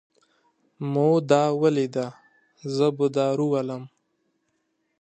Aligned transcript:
ما 0.91 1.09
دا 1.29 1.43
وليده. 1.61 2.07
زه 2.75 2.87
به 2.97 3.05
دا 3.15 3.27
راولم. 3.37 3.83